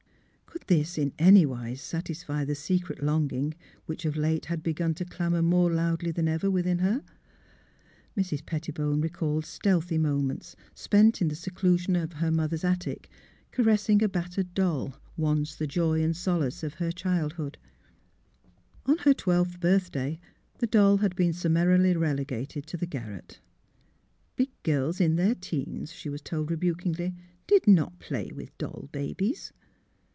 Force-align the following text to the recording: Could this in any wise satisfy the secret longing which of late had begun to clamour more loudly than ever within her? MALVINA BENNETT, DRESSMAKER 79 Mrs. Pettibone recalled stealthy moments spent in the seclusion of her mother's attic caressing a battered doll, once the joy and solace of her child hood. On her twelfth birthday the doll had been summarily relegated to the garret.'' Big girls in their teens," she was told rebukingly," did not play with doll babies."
Could 0.71 0.77
this 0.77 0.97
in 0.97 1.11
any 1.19 1.45
wise 1.45 1.81
satisfy 1.81 2.45
the 2.45 2.55
secret 2.55 3.03
longing 3.03 3.55
which 3.87 4.05
of 4.05 4.15
late 4.15 4.45
had 4.45 4.63
begun 4.63 4.93
to 4.93 5.03
clamour 5.03 5.41
more 5.41 5.69
loudly 5.69 6.11
than 6.11 6.29
ever 6.29 6.49
within 6.49 6.79
her? 6.79 7.03
MALVINA 7.03 7.03
BENNETT, 7.03 8.15
DRESSMAKER 8.15 8.23
79 8.23 8.23
Mrs. 8.41 8.45
Pettibone 8.45 9.01
recalled 9.01 9.45
stealthy 9.45 9.97
moments 9.97 10.55
spent 10.73 11.21
in 11.21 11.27
the 11.27 11.35
seclusion 11.35 11.97
of 11.97 12.13
her 12.13 12.31
mother's 12.31 12.63
attic 12.63 13.09
caressing 13.51 14.01
a 14.01 14.07
battered 14.07 14.53
doll, 14.53 14.95
once 15.17 15.55
the 15.55 15.67
joy 15.67 16.01
and 16.01 16.15
solace 16.15 16.63
of 16.63 16.75
her 16.75 16.91
child 16.91 17.33
hood. 17.33 17.57
On 18.85 18.97
her 18.99 19.13
twelfth 19.13 19.59
birthday 19.59 20.21
the 20.59 20.67
doll 20.67 20.97
had 20.97 21.17
been 21.17 21.33
summarily 21.33 21.97
relegated 21.97 22.65
to 22.67 22.77
the 22.77 22.87
garret.'' 22.87 23.41
Big 24.37 24.51
girls 24.63 25.01
in 25.01 25.17
their 25.17 25.35
teens," 25.35 25.91
she 25.91 26.07
was 26.09 26.21
told 26.21 26.49
rebukingly," 26.49 27.13
did 27.47 27.67
not 27.67 27.99
play 27.99 28.31
with 28.33 28.57
doll 28.57 28.87
babies." 28.93 29.51